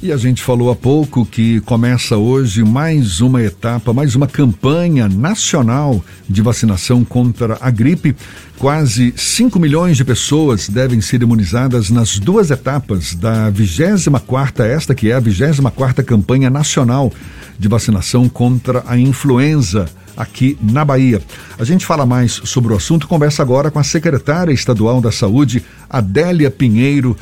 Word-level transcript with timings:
E 0.00 0.12
a 0.12 0.16
gente 0.16 0.44
falou 0.44 0.70
há 0.70 0.76
pouco 0.76 1.26
que 1.26 1.60
começa 1.62 2.16
hoje 2.16 2.62
mais 2.62 3.20
uma 3.20 3.42
etapa, 3.42 3.92
mais 3.92 4.14
uma 4.14 4.28
campanha 4.28 5.08
nacional 5.08 6.00
de 6.28 6.40
vacinação 6.40 7.04
contra 7.04 7.58
a 7.60 7.68
gripe. 7.68 8.14
Quase 8.58 9.12
5 9.16 9.58
milhões 9.58 9.96
de 9.96 10.04
pessoas 10.04 10.68
devem 10.68 11.00
ser 11.00 11.20
imunizadas 11.20 11.90
nas 11.90 12.16
duas 12.16 12.52
etapas 12.52 13.16
da 13.16 13.50
24ª, 13.50 14.60
esta 14.60 14.94
que 14.94 15.10
é 15.10 15.14
a 15.14 15.20
24ª 15.20 16.04
campanha 16.04 16.48
nacional 16.48 17.12
de 17.58 17.66
vacinação 17.66 18.28
contra 18.28 18.84
a 18.86 18.96
influenza 18.96 19.86
aqui 20.16 20.56
na 20.62 20.84
Bahia. 20.84 21.20
A 21.58 21.64
gente 21.64 21.84
fala 21.84 22.06
mais 22.06 22.40
sobre 22.44 22.72
o 22.72 22.76
assunto, 22.76 23.08
conversa 23.08 23.42
agora 23.42 23.68
com 23.68 23.80
a 23.80 23.84
secretária 23.84 24.52
estadual 24.52 25.00
da 25.00 25.10
Saúde, 25.10 25.64
Adélia 25.90 26.52
Pinheiro 26.52 27.16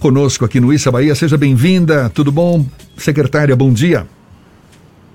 conosco 0.00 0.44
aqui 0.44 0.58
no 0.58 0.72
Issa 0.72 0.90
Bahia. 0.90 1.14
Seja 1.14 1.36
bem-vinda. 1.36 2.10
Tudo 2.10 2.32
bom? 2.32 2.64
Secretária, 2.96 3.54
bom 3.54 3.72
dia. 3.72 4.06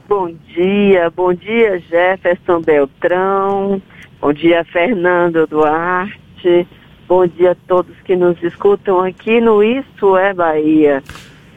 Bom 0.08 0.32
dia, 0.55 1.10
bom 1.10 1.34
dia 1.34 1.80
Jefferson 1.80 2.62
Beltrão, 2.62 3.82
bom 4.22 4.32
dia 4.32 4.63
Fernando 4.63 5.48
Duarte, 5.48 6.68
bom 7.08 7.26
dia 7.26 7.52
a 7.54 7.55
todos 7.68 7.96
que 8.05 8.16
nos 8.16 8.41
escutam 8.44 9.02
aqui 9.02 9.41
no 9.41 9.63
Isso 9.63 10.16
é 10.16 10.32
Bahia. 10.32 11.04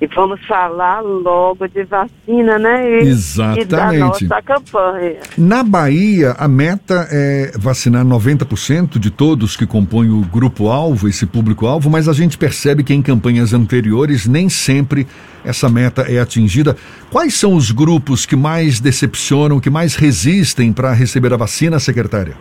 E 0.00 0.06
vamos 0.06 0.40
falar 0.46 1.00
logo 1.00 1.66
de 1.66 1.82
vacina, 1.82 2.56
né? 2.56 3.02
E, 3.02 3.08
Exatamente. 3.08 3.62
E 3.62 3.64
da 3.64 3.92
nossa 3.92 4.42
campanha. 4.42 5.16
Na 5.36 5.64
Bahia, 5.64 6.36
a 6.38 6.46
meta 6.46 7.08
é 7.10 7.52
vacinar 7.58 8.04
90% 8.04 8.96
de 8.98 9.10
todos 9.10 9.56
que 9.56 9.66
compõem 9.66 10.10
o 10.10 10.20
grupo-alvo, 10.20 11.08
esse 11.08 11.26
público-alvo, 11.26 11.90
mas 11.90 12.08
a 12.08 12.12
gente 12.12 12.38
percebe 12.38 12.84
que 12.84 12.94
em 12.94 13.02
campanhas 13.02 13.52
anteriores 13.52 14.26
nem 14.28 14.48
sempre 14.48 15.04
essa 15.44 15.68
meta 15.68 16.02
é 16.02 16.20
atingida. 16.20 16.76
Quais 17.10 17.34
são 17.34 17.54
os 17.54 17.72
grupos 17.72 18.24
que 18.24 18.36
mais 18.36 18.78
decepcionam, 18.78 19.58
que 19.58 19.70
mais 19.70 19.96
resistem 19.96 20.72
para 20.72 20.92
receber 20.92 21.32
a 21.32 21.36
vacina, 21.36 21.80
secretária? 21.80 22.36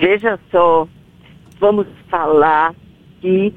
Veja 0.00 0.38
só, 0.52 0.86
vamos 1.58 1.86
falar 2.08 2.74
que 3.20 3.52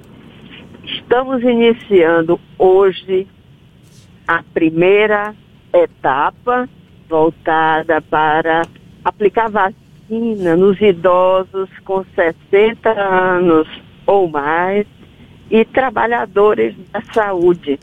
Estamos 0.85 1.41
iniciando 1.41 2.39
hoje 2.59 3.27
a 4.27 4.43
primeira 4.53 5.33
etapa 5.73 6.69
voltada 7.09 8.01
para 8.01 8.61
aplicar 9.03 9.49
vacina 9.49 10.55
nos 10.55 10.79
idosos 10.79 11.69
com 11.83 12.05
60 12.13 12.91
anos 12.91 13.67
ou 14.05 14.27
mais 14.29 14.85
e 15.49 15.65
trabalhadores 15.65 16.75
da 16.91 17.01
saúde. 17.01 17.79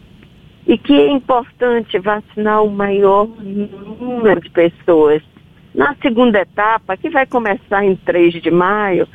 E 0.64 0.78
que 0.78 0.92
é 0.92 1.08
importante 1.08 1.98
vacinar 1.98 2.62
o 2.62 2.70
maior 2.70 3.26
número 3.26 4.40
de 4.40 4.50
pessoas. 4.50 5.22
Na 5.74 5.96
segunda 6.00 6.40
etapa, 6.40 6.96
que 6.96 7.10
vai 7.10 7.26
começar 7.26 7.84
em 7.84 7.96
3 7.96 8.34
de 8.34 8.50
maio, 8.50 9.08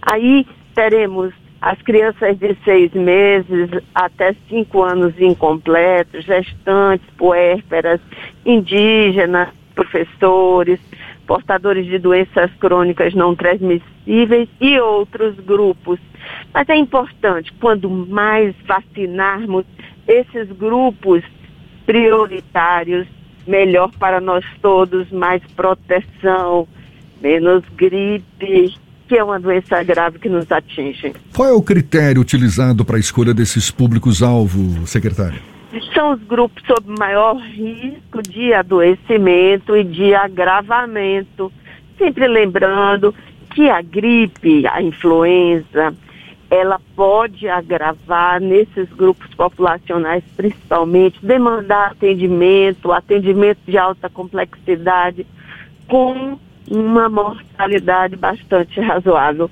aí 0.00 0.46
teremos 0.74 1.34
as 1.64 1.80
crianças 1.80 2.38
de 2.38 2.54
seis 2.62 2.92
meses 2.92 3.70
até 3.94 4.36
cinco 4.50 4.82
anos 4.82 5.18
incompletos, 5.18 6.22
gestantes, 6.22 7.08
puérperas, 7.16 8.02
indígenas, 8.44 9.48
professores, 9.74 10.78
portadores 11.26 11.86
de 11.86 11.98
doenças 11.98 12.50
crônicas 12.60 13.14
não 13.14 13.34
transmissíveis 13.34 14.46
e 14.60 14.78
outros 14.78 15.36
grupos. 15.36 15.98
Mas 16.52 16.68
é 16.68 16.76
importante, 16.76 17.50
quando 17.54 17.88
mais 17.88 18.54
vacinarmos 18.66 19.64
esses 20.06 20.52
grupos 20.52 21.24
prioritários, 21.86 23.06
melhor 23.46 23.90
para 23.98 24.20
nós 24.20 24.44
todos, 24.60 25.10
mais 25.10 25.42
proteção, 25.56 26.68
menos 27.22 27.64
gripe, 27.74 28.74
que 29.08 29.16
é 29.16 29.24
uma 29.24 29.38
doença 29.38 29.82
grave 29.82 30.18
que 30.18 30.28
nos 30.28 30.50
atinge. 30.50 31.12
Qual 31.34 31.48
é 31.48 31.52
o 31.52 31.62
critério 31.62 32.20
utilizado 32.20 32.84
para 32.84 32.96
a 32.96 33.00
escolha 33.00 33.34
desses 33.34 33.70
públicos-alvo, 33.70 34.86
secretária? 34.86 35.40
São 35.92 36.12
os 36.12 36.22
grupos 36.22 36.62
sob 36.66 36.94
maior 36.98 37.36
risco 37.36 38.22
de 38.22 38.52
adoecimento 38.54 39.76
e 39.76 39.84
de 39.84 40.14
agravamento. 40.14 41.52
Sempre 41.98 42.28
lembrando 42.28 43.14
que 43.54 43.68
a 43.68 43.82
gripe, 43.82 44.66
a 44.66 44.82
influenza, 44.82 45.94
ela 46.50 46.80
pode 46.94 47.48
agravar 47.48 48.40
nesses 48.40 48.88
grupos 48.90 49.32
populacionais, 49.34 50.22
principalmente, 50.36 51.24
demandar 51.24 51.92
atendimento, 51.92 52.92
atendimento 52.92 53.58
de 53.66 53.76
alta 53.76 54.08
complexidade, 54.08 55.26
com 55.88 56.38
uma 56.70 57.08
mortalidade 57.08 58.16
bastante 58.16 58.80
razoável. 58.80 59.50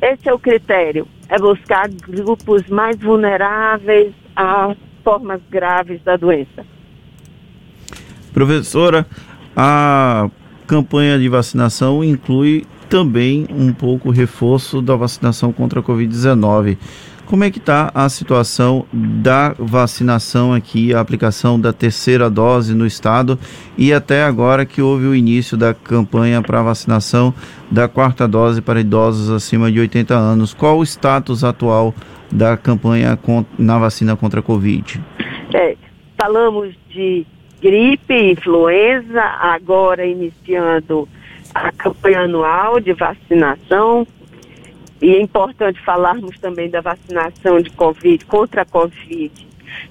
Esse 0.00 0.28
é 0.28 0.34
o 0.34 0.38
critério, 0.38 1.06
é 1.28 1.38
buscar 1.38 1.88
grupos 1.88 2.66
mais 2.68 2.98
vulneráveis 2.98 4.12
a 4.36 4.74
formas 5.02 5.40
graves 5.50 6.02
da 6.02 6.16
doença. 6.16 6.64
Professora, 8.32 9.06
a 9.56 10.28
campanha 10.66 11.18
de 11.18 11.28
vacinação 11.28 12.02
inclui 12.02 12.66
também 12.88 13.46
um 13.50 13.72
pouco 13.72 14.08
o 14.08 14.12
reforço 14.12 14.82
da 14.82 14.96
vacinação 14.96 15.52
contra 15.52 15.80
a 15.80 15.82
Covid-19. 15.82 16.76
Como 17.26 17.42
é 17.42 17.50
que 17.50 17.58
está 17.58 17.90
a 17.94 18.08
situação 18.08 18.86
da 18.92 19.54
vacinação 19.58 20.52
aqui, 20.52 20.92
a 20.94 21.00
aplicação 21.00 21.58
da 21.58 21.72
terceira 21.72 22.28
dose 22.28 22.74
no 22.74 22.86
estado 22.86 23.38
e 23.78 23.92
até 23.92 24.24
agora 24.24 24.66
que 24.66 24.82
houve 24.82 25.06
o 25.06 25.14
início 25.14 25.56
da 25.56 25.72
campanha 25.72 26.42
para 26.42 26.62
vacinação 26.62 27.32
da 27.70 27.88
quarta 27.88 28.28
dose 28.28 28.60
para 28.60 28.80
idosos 28.80 29.30
acima 29.30 29.72
de 29.72 29.80
80 29.80 30.14
anos? 30.14 30.52
Qual 30.52 30.78
o 30.78 30.82
status 30.82 31.42
atual 31.42 31.94
da 32.30 32.56
campanha 32.56 33.18
na 33.58 33.78
vacina 33.78 34.16
contra 34.16 34.40
a 34.40 34.42
Covid? 34.42 35.02
É, 35.54 35.76
falamos 36.20 36.74
de 36.90 37.26
gripe, 37.62 38.32
influenza, 38.32 39.22
agora 39.22 40.04
iniciando 40.04 41.08
a 41.54 41.72
campanha 41.72 42.20
anual 42.20 42.80
de 42.80 42.92
vacinação 42.92 44.06
e 45.00 45.14
é 45.14 45.20
importante 45.20 45.80
falarmos 45.80 46.38
também 46.38 46.70
da 46.70 46.80
vacinação 46.80 47.60
de 47.60 47.70
Covid, 47.70 48.24
contra 48.26 48.62
a 48.62 48.64
Covid. 48.64 49.46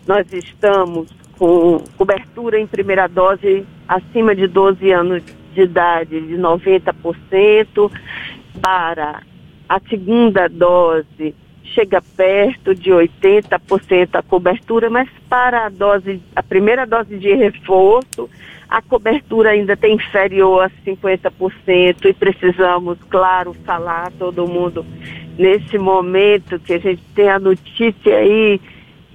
Nós 0.07 0.31
estamos 0.31 1.09
com 1.37 1.83
cobertura 1.97 2.59
em 2.59 2.67
primeira 2.67 3.07
dose 3.07 3.65
acima 3.87 4.35
de 4.35 4.47
12 4.47 4.91
anos 4.91 5.23
de 5.53 5.61
idade 5.61 6.19
de 6.21 6.35
90%, 6.35 7.91
para 8.61 9.21
a 9.67 9.79
segunda 9.89 10.47
dose 10.47 11.35
chega 11.73 12.01
perto 12.15 12.73
de 12.75 12.91
80% 12.91 14.09
a 14.13 14.21
cobertura, 14.21 14.89
mas 14.89 15.09
para 15.29 15.65
a 15.65 15.69
dose, 15.69 16.21
a 16.35 16.43
primeira 16.43 16.85
dose 16.85 17.17
de 17.17 17.33
reforço, 17.33 18.29
a 18.69 18.81
cobertura 18.81 19.51
ainda 19.51 19.77
tem 19.77 19.95
inferior 19.95 20.63
a 20.63 20.69
50% 20.85 22.05
e 22.05 22.13
precisamos, 22.13 22.97
claro, 23.09 23.53
falar 23.65 24.11
todo 24.17 24.47
mundo 24.47 24.85
nesse 25.37 25.77
momento 25.77 26.59
que 26.59 26.73
a 26.73 26.79
gente 26.79 27.01
tem 27.15 27.29
a 27.29 27.39
notícia 27.39 28.17
aí 28.17 28.59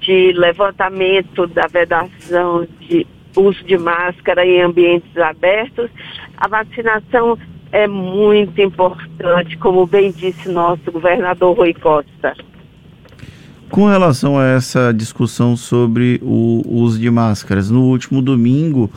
de 0.00 0.32
levantamento 0.32 1.46
da 1.46 1.66
vedação 1.66 2.66
de 2.80 3.06
uso 3.36 3.62
de 3.64 3.76
máscara 3.76 4.44
em 4.46 4.60
ambientes 4.62 5.16
abertos, 5.16 5.90
a 6.36 6.48
vacinação 6.48 7.38
é 7.72 7.86
muito 7.86 8.60
importante, 8.60 9.56
como 9.58 9.86
bem 9.86 10.10
disse 10.10 10.48
nosso 10.48 10.90
governador 10.90 11.56
Rui 11.56 11.74
Costa. 11.74 12.34
Com 13.70 13.86
relação 13.86 14.38
a 14.38 14.44
essa 14.44 14.92
discussão 14.92 15.54
sobre 15.54 16.18
o 16.22 16.62
uso 16.66 16.98
de 16.98 17.10
máscaras, 17.10 17.70
no 17.70 17.82
último 17.82 18.22
domingo, 18.22 18.90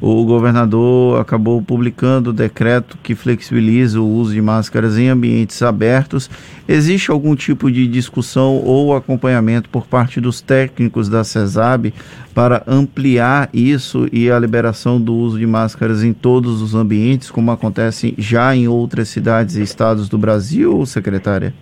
o 0.00 0.24
governador 0.24 1.20
acabou 1.20 1.60
publicando 1.60 2.30
o 2.30 2.32
decreto 2.32 2.96
que 3.02 3.14
flexibiliza 3.14 4.00
o 4.00 4.06
uso 4.06 4.32
de 4.32 4.40
máscaras 4.40 4.96
em 4.96 5.08
ambientes 5.08 5.60
abertos. 5.62 6.30
Existe 6.68 7.10
algum 7.10 7.34
tipo 7.34 7.70
de 7.70 7.86
discussão 7.86 8.62
ou 8.64 8.94
acompanhamento 8.94 9.68
por 9.68 9.86
parte 9.86 10.20
dos 10.20 10.40
técnicos 10.40 11.08
da 11.08 11.24
CESAB 11.24 11.92
para 12.32 12.62
ampliar 12.66 13.48
isso 13.52 14.08
e 14.12 14.30
a 14.30 14.38
liberação 14.38 15.00
do 15.00 15.14
uso 15.14 15.38
de 15.38 15.46
máscaras 15.46 16.04
em 16.04 16.12
todos 16.12 16.62
os 16.62 16.74
ambientes, 16.74 17.30
como 17.30 17.50
acontece 17.50 18.14
já 18.16 18.54
em 18.54 18.68
outras 18.68 19.08
cidades 19.08 19.56
e 19.56 19.62
estados 19.62 20.08
do 20.08 20.16
Brasil, 20.16 20.86
secretária? 20.86 21.52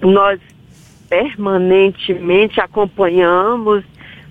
Nós 0.00 0.40
permanentemente 1.08 2.60
acompanhamos 2.60 3.84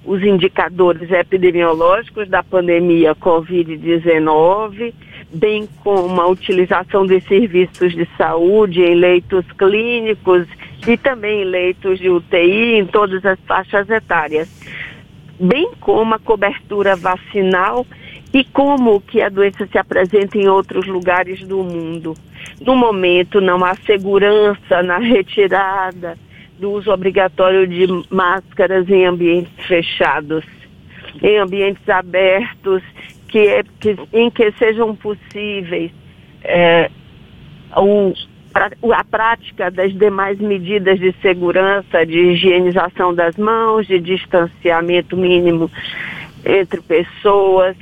os 0.05 0.21
indicadores 0.21 1.09
epidemiológicos 1.11 2.27
da 2.27 2.43
pandemia 2.43 3.15
Covid-19, 3.15 4.93
bem 5.33 5.67
como 5.83 6.19
a 6.19 6.27
utilização 6.27 7.05
de 7.05 7.21
serviços 7.21 7.93
de 7.93 8.07
saúde 8.17 8.81
em 8.81 8.95
leitos 8.95 9.45
clínicos 9.57 10.45
e 10.85 10.97
também 10.97 11.41
em 11.41 11.45
leitos 11.45 11.99
de 11.99 12.09
UTI 12.09 12.75
em 12.75 12.85
todas 12.85 13.25
as 13.25 13.39
faixas 13.47 13.89
etárias. 13.89 14.49
bem 15.39 15.71
como 15.79 16.13
a 16.13 16.19
cobertura 16.19 16.95
vacinal 16.95 17.85
e 18.31 18.43
como 18.43 19.01
que 19.01 19.21
a 19.21 19.29
doença 19.29 19.67
se 19.67 19.77
apresenta 19.77 20.37
em 20.37 20.47
outros 20.47 20.85
lugares 20.85 21.41
do 21.41 21.63
mundo. 21.63 22.13
No 22.61 22.75
momento 22.75 23.41
não 23.41 23.63
há 23.65 23.75
segurança 23.75 24.83
na 24.83 24.99
retirada 24.99 26.17
do 26.59 26.71
uso 26.71 26.91
obrigatório 26.91 27.67
de 27.67 27.87
máscaras 28.09 28.89
em 28.89 29.05
ambientes 29.05 29.65
fechados, 29.65 30.45
em 31.21 31.37
ambientes 31.37 31.87
abertos, 31.89 32.81
que, 33.27 33.39
é, 33.39 33.63
que 33.79 33.95
em 34.13 34.29
que 34.29 34.51
sejam 34.53 34.95
possíveis 34.95 35.91
é, 36.43 36.89
o, 37.75 38.13
a 38.93 39.03
prática 39.03 39.71
das 39.71 39.93
demais 39.93 40.39
medidas 40.39 40.99
de 40.99 41.11
segurança, 41.21 42.05
de 42.05 42.19
higienização 42.19 43.13
das 43.13 43.35
mãos, 43.35 43.87
de 43.87 43.99
distanciamento 43.99 45.17
mínimo 45.17 45.71
entre 46.45 46.81
pessoas 46.81 47.75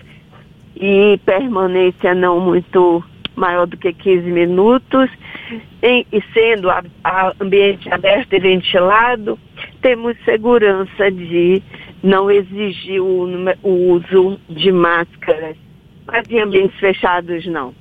e 0.76 1.20
permanência 1.26 2.16
não 2.16 2.40
muito 2.40 3.04
maior 3.36 3.66
do 3.66 3.78
que 3.78 3.94
15 3.94 4.30
minutos, 4.30 5.10
em, 5.82 6.06
e 6.12 6.22
sendo 6.34 6.70
a, 6.70 6.84
a 7.04 7.34
ambiente 7.40 7.92
aberto 7.92 8.34
e 8.34 8.40
ventilado, 8.40 9.38
temos 9.82 10.16
segurança 10.24 11.12
de 11.12 11.62
não 12.04 12.30
exigir 12.30 13.02
o, 13.02 13.28
o 13.64 13.94
uso 13.94 14.40
de 14.50 14.72
máscaras, 14.72 15.56
mas 16.06 16.30
em 16.30 16.40
ambientes 16.40 16.80
fechados 16.80 17.46
não. 17.46 17.74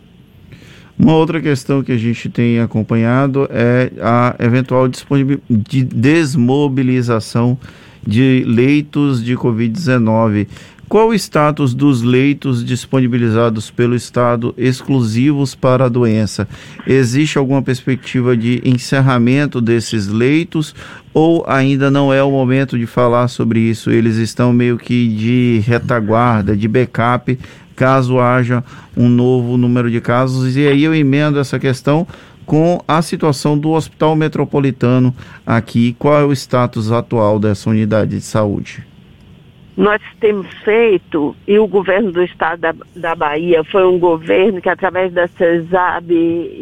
Uma 0.98 1.14
outra 1.14 1.40
questão 1.40 1.82
que 1.82 1.92
a 1.92 1.96
gente 1.96 2.28
tem 2.28 2.60
acompanhado 2.60 3.48
é 3.50 3.90
a 4.02 4.36
eventual 4.38 4.86
de 4.86 5.82
desmobilização 5.82 7.58
de 8.06 8.44
leitos 8.46 9.24
de 9.24 9.34
Covid-19. 9.34 10.46
Qual 10.90 11.10
o 11.10 11.14
status 11.14 11.72
dos 11.72 12.02
leitos 12.02 12.64
disponibilizados 12.64 13.70
pelo 13.70 13.94
Estado 13.94 14.52
exclusivos 14.58 15.54
para 15.54 15.84
a 15.84 15.88
doença? 15.88 16.48
Existe 16.84 17.38
alguma 17.38 17.62
perspectiva 17.62 18.36
de 18.36 18.60
encerramento 18.64 19.60
desses 19.60 20.08
leitos 20.08 20.74
ou 21.14 21.44
ainda 21.46 21.92
não 21.92 22.12
é 22.12 22.20
o 22.24 22.32
momento 22.32 22.76
de 22.76 22.86
falar 22.86 23.28
sobre 23.28 23.60
isso? 23.60 23.88
Eles 23.88 24.16
estão 24.16 24.52
meio 24.52 24.76
que 24.76 25.06
de 25.06 25.62
retaguarda, 25.64 26.56
de 26.56 26.66
backup, 26.66 27.38
caso 27.76 28.18
haja 28.18 28.64
um 28.96 29.08
novo 29.08 29.56
número 29.56 29.88
de 29.88 30.00
casos. 30.00 30.56
E 30.56 30.66
aí 30.66 30.82
eu 30.82 30.92
emendo 30.92 31.38
essa 31.38 31.60
questão 31.60 32.04
com 32.44 32.82
a 32.88 33.00
situação 33.00 33.56
do 33.56 33.70
Hospital 33.70 34.16
Metropolitano 34.16 35.14
aqui. 35.46 35.94
Qual 36.00 36.18
é 36.18 36.24
o 36.24 36.32
status 36.32 36.90
atual 36.90 37.38
dessa 37.38 37.70
unidade 37.70 38.16
de 38.16 38.24
saúde? 38.24 38.89
Nós 39.80 40.02
temos 40.20 40.46
feito, 40.62 41.34
e 41.48 41.58
o 41.58 41.66
governo 41.66 42.12
do 42.12 42.22
estado 42.22 42.60
da, 42.60 42.74
da 42.94 43.14
Bahia 43.14 43.64
foi 43.64 43.86
um 43.86 43.98
governo 43.98 44.60
que, 44.60 44.68
através 44.68 45.10
da 45.10 45.26
CESAB, 45.26 46.12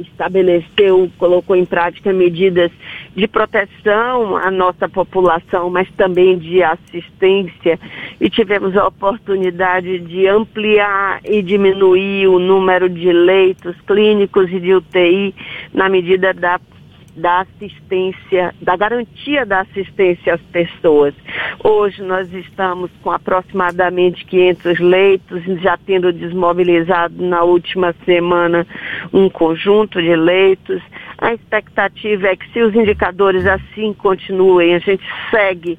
estabeleceu, 0.02 1.10
colocou 1.18 1.56
em 1.56 1.64
prática 1.64 2.12
medidas 2.12 2.70
de 3.16 3.26
proteção 3.26 4.36
à 4.36 4.52
nossa 4.52 4.88
população, 4.88 5.68
mas 5.68 5.90
também 5.96 6.38
de 6.38 6.62
assistência, 6.62 7.80
e 8.20 8.30
tivemos 8.30 8.76
a 8.76 8.86
oportunidade 8.86 9.98
de 9.98 10.28
ampliar 10.28 11.18
e 11.24 11.42
diminuir 11.42 12.28
o 12.28 12.38
número 12.38 12.88
de 12.88 13.12
leitos 13.12 13.74
clínicos 13.80 14.48
e 14.52 14.60
de 14.60 14.74
UTI 14.74 15.34
na 15.74 15.88
medida 15.88 16.32
da 16.32 16.60
da 17.18 17.40
assistência, 17.40 18.54
da 18.62 18.76
garantia 18.76 19.44
da 19.44 19.60
assistência 19.60 20.34
às 20.34 20.40
pessoas. 20.40 21.14
Hoje 21.62 22.02
nós 22.02 22.32
estamos 22.32 22.90
com 23.02 23.10
aproximadamente 23.10 24.24
500 24.24 24.78
leitos, 24.78 25.42
já 25.60 25.76
tendo 25.76 26.12
desmobilizado 26.12 27.22
na 27.22 27.42
última 27.42 27.94
semana 28.04 28.66
um 29.12 29.28
conjunto 29.28 30.00
de 30.00 30.14
leitos. 30.14 30.80
A 31.18 31.34
expectativa 31.34 32.28
é 32.28 32.36
que 32.36 32.48
se 32.52 32.62
os 32.62 32.74
indicadores 32.74 33.44
assim 33.46 33.92
continuem, 33.92 34.74
a 34.74 34.78
gente 34.78 35.04
segue 35.30 35.78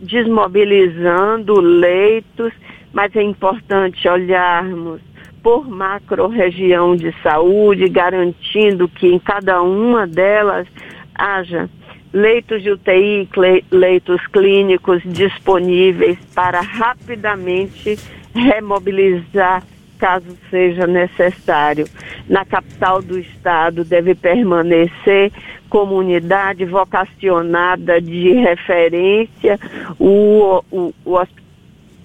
desmobilizando 0.00 1.60
leitos, 1.60 2.52
mas 2.92 3.14
é 3.14 3.22
importante 3.22 4.08
olharmos 4.08 5.00
por 5.48 5.66
macro-região 5.66 6.94
de 6.94 7.10
saúde, 7.22 7.88
garantindo 7.88 8.86
que 8.86 9.06
em 9.06 9.18
cada 9.18 9.62
uma 9.62 10.06
delas 10.06 10.68
haja 11.14 11.70
leitos 12.12 12.62
de 12.62 12.70
UTI, 12.70 13.26
leitos 13.70 14.26
clínicos 14.26 15.02
disponíveis 15.06 16.18
para 16.34 16.60
rapidamente 16.60 17.98
remobilizar 18.34 19.62
caso 19.98 20.36
seja 20.50 20.86
necessário. 20.86 21.86
Na 22.28 22.44
capital 22.44 23.00
do 23.00 23.18
estado 23.18 23.86
deve 23.86 24.14
permanecer 24.14 25.32
comunidade 25.70 26.66
vocacionada 26.66 28.02
de 28.02 28.32
referência, 28.34 29.58
o, 29.98 30.62
o, 30.70 30.92
o, 31.06 31.22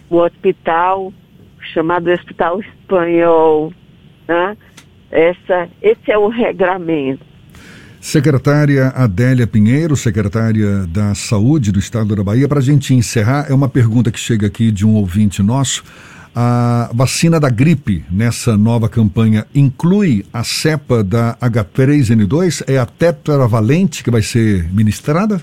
o 0.09 0.17
hospital 0.17 1.11
chamado 1.74 2.10
Hospital 2.10 2.60
Espanhol. 2.62 3.74
Né? 4.27 4.57
Essa, 5.12 5.69
esse 5.81 6.12
é 6.12 6.18
o 6.18 6.27
regramento. 6.27 7.33
Secretária 8.04 8.89
Adélia 8.89 9.48
Pinheiro, 9.48 9.95
secretária 9.95 10.86
da 10.88 11.15
Saúde 11.15 11.71
do 11.71 11.80
Estado 11.80 12.13
da 12.13 12.24
Bahia, 12.24 12.50
para 12.50 12.60
a 12.60 12.62
gente 12.62 12.94
encerrar, 12.94 13.45
é 13.50 13.54
uma 13.54 13.69
pergunta 13.69 14.12
que 14.12 14.19
chega 14.19 14.48
aqui 14.48 14.71
de 14.71 14.86
um 14.86 14.95
ouvinte 14.95 15.42
nosso. 15.42 15.86
A 16.36 16.89
vacina 16.94 17.39
da 17.39 17.50
gripe 17.50 18.04
nessa 18.12 18.57
nova 18.57 18.89
campanha 18.89 19.45
inclui 19.56 20.25
a 20.33 20.44
cepa 20.44 21.01
da 21.01 21.38
H3N2? 21.38 22.63
É 22.68 22.77
a 22.77 22.86
tetravalente 22.86 24.04
que 24.04 24.12
vai 24.12 24.21
ser 24.21 24.69
ministrada? 24.74 25.42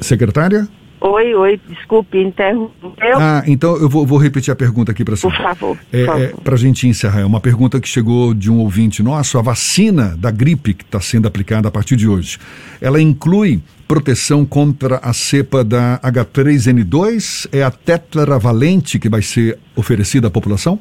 Secretária? 0.00 0.66
Oi, 1.00 1.34
oi, 1.34 1.60
desculpe, 1.66 2.18
interrompeu. 2.18 3.18
Ah, 3.18 3.42
então 3.46 3.76
eu 3.76 3.88
vou, 3.88 4.06
vou 4.06 4.18
repetir 4.18 4.52
a 4.52 4.56
pergunta 4.56 4.92
aqui 4.92 5.02
para 5.02 5.16
você. 5.16 5.22
Por 5.22 5.36
favor. 5.36 5.78
É, 5.90 6.02
é 6.02 6.26
para 6.44 6.54
a 6.54 6.58
gente 6.58 6.86
encerrar, 6.86 7.20
é 7.20 7.24
uma 7.24 7.40
pergunta 7.40 7.80
que 7.80 7.88
chegou 7.88 8.34
de 8.34 8.50
um 8.50 8.58
ouvinte 8.58 9.02
nosso. 9.02 9.38
A 9.38 9.42
vacina 9.42 10.14
da 10.18 10.30
gripe 10.30 10.74
que 10.74 10.84
está 10.84 11.00
sendo 11.00 11.26
aplicada 11.26 11.68
a 11.68 11.70
partir 11.70 11.96
de 11.96 12.06
hoje, 12.06 12.38
ela 12.80 13.00
inclui 13.00 13.62
proteção 13.88 14.44
contra 14.44 14.98
a 14.98 15.12
cepa 15.12 15.64
da 15.64 15.98
H3N2? 16.04 17.48
É 17.50 17.62
a 17.62 17.70
tetravalente 17.70 18.98
que 18.98 19.08
vai 19.08 19.22
ser 19.22 19.58
oferecida 19.74 20.28
à 20.28 20.30
população? 20.30 20.78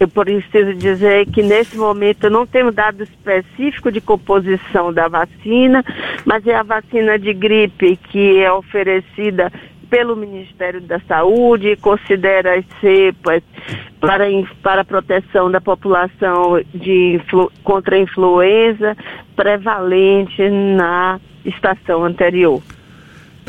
Eu 0.00 0.08
preciso 0.08 0.72
dizer 0.72 1.26
que 1.26 1.42
nesse 1.42 1.76
momento 1.76 2.30
não 2.30 2.46
tenho 2.46 2.72
dado 2.72 3.02
específico 3.02 3.92
de 3.92 4.00
composição 4.00 4.90
da 4.90 5.08
vacina, 5.08 5.84
mas 6.24 6.46
é 6.46 6.54
a 6.54 6.62
vacina 6.62 7.18
de 7.18 7.34
gripe 7.34 7.98
que 8.08 8.38
é 8.38 8.50
oferecida 8.50 9.52
pelo 9.90 10.16
Ministério 10.16 10.80
da 10.80 10.98
Saúde, 11.00 11.76
considera 11.76 12.58
as 12.58 12.64
cepas 12.80 13.42
para, 14.00 14.24
para 14.62 14.80
a 14.80 14.84
proteção 14.86 15.50
da 15.50 15.60
população 15.60 16.62
de, 16.72 17.20
contra 17.62 17.96
a 17.96 17.98
influenza 17.98 18.96
prevalente 19.36 20.48
na 20.48 21.20
estação 21.44 22.04
anterior. 22.06 22.62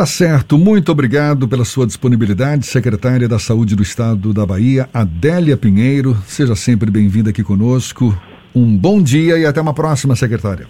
Tá 0.02 0.06
certo. 0.08 0.58
Muito 0.58 0.92
obrigado 0.92 1.48
pela 1.48 1.64
sua 1.64 1.86
disponibilidade, 1.86 2.66
secretária 2.66 3.30
da 3.30 3.38
Saúde 3.38 3.76
do 3.76 3.84
Estado 3.84 4.34
da 4.34 4.44
Bahia, 4.44 4.90
Adélia 4.92 5.56
Pinheiro. 5.56 6.16
Seja 6.26 6.56
sempre 6.56 6.90
bem-vinda 6.90 7.30
aqui 7.30 7.44
conosco. 7.44 8.12
Um 8.56 8.76
bom 8.76 9.00
dia 9.00 9.38
e 9.38 9.46
até 9.46 9.62
uma 9.62 9.76
próxima, 9.76 10.16
secretária. 10.16 10.66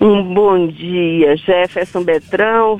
Um 0.00 0.34
bom 0.34 0.66
dia, 0.66 1.36
Jefferson 1.36 2.02
Betrão, 2.02 2.76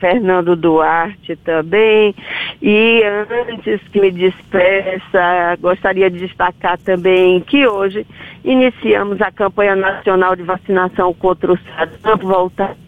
Fernando 0.00 0.56
Duarte 0.56 1.36
também. 1.36 2.14
E 2.62 3.02
antes 3.50 3.82
que 3.92 4.00
me 4.00 4.10
despeça, 4.10 5.58
gostaria 5.60 6.10
de 6.10 6.20
destacar 6.20 6.78
também 6.78 7.42
que 7.42 7.66
hoje 7.66 8.06
iniciamos 8.42 9.20
a 9.20 9.30
campanha 9.30 9.76
nacional 9.76 10.34
de 10.34 10.42
vacinação 10.42 11.12
contra 11.12 11.52
o 11.52 11.58
sarampo 11.76 12.26
voltada 12.26 12.87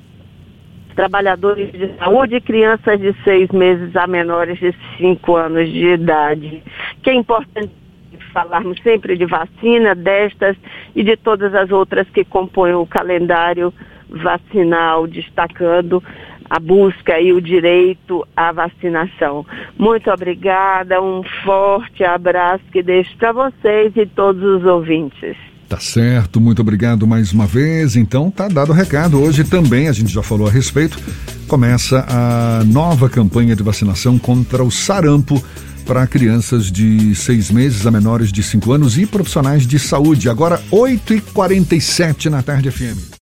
trabalhadores 0.95 1.73
de 1.73 1.97
saúde 1.97 2.41
crianças 2.41 3.01
de 3.01 3.15
seis 3.25 3.49
meses 3.51 3.95
a 3.97 4.07
menores 4.07 4.59
de 4.59 4.75
cinco 4.97 5.37
anos 5.37 5.69
de 5.69 5.87
idade. 5.87 6.63
Que 7.03 7.11
é 7.11 7.15
importante 7.15 7.71
falarmos 8.33 8.81
sempre 8.83 9.17
de 9.17 9.27
vacina, 9.27 9.95
destas 9.95 10.57
e 10.95 11.03
de 11.03 11.17
todas 11.17 11.55
as 11.55 11.71
outras 11.71 12.09
que 12.11 12.25
compõem 12.25 12.75
o 12.75 12.87
calendário 12.87 13.73
vacinal, 14.09 15.07
destacando 15.07 16.03
a 16.49 16.59
busca 16.59 17.21
e 17.21 17.33
o 17.33 17.41
direito 17.41 18.27
à 18.37 18.51
vacinação. 18.51 19.47
Muito 19.79 20.11
obrigada, 20.11 21.01
um 21.01 21.23
forte 21.45 22.03
abraço 22.03 22.65
que 22.73 22.83
deixo 22.83 23.17
para 23.17 23.33
vocês 23.33 23.93
e 23.97 24.05
todos 24.05 24.43
os 24.43 24.65
ouvintes. 24.65 25.50
Tá 25.71 25.79
certo, 25.79 26.41
muito 26.41 26.63
obrigado 26.63 27.07
mais 27.07 27.33
uma 27.33 27.47
vez. 27.47 27.95
Então 27.95 28.29
tá 28.29 28.49
dado 28.49 28.71
o 28.71 28.75
recado. 28.75 29.21
Hoje 29.21 29.45
também, 29.45 29.87
a 29.87 29.93
gente 29.93 30.13
já 30.13 30.21
falou 30.21 30.49
a 30.49 30.51
respeito, 30.51 30.99
começa 31.47 32.05
a 32.09 32.65
nova 32.65 33.09
campanha 33.09 33.55
de 33.55 33.63
vacinação 33.63 34.19
contra 34.19 34.65
o 34.65 34.71
sarampo 34.71 35.41
para 35.87 36.05
crianças 36.09 36.73
de 36.73 37.15
seis 37.15 37.53
meses 37.53 37.87
a 37.87 37.91
menores 37.93 38.33
de 38.33 38.43
cinco 38.43 38.73
anos 38.73 38.99
e 38.99 39.07
profissionais 39.07 39.65
de 39.65 39.79
saúde. 39.79 40.29
Agora, 40.29 40.61
8h47 40.73 42.27
na 42.27 42.43
tarde 42.43 42.69
FM. 42.69 43.20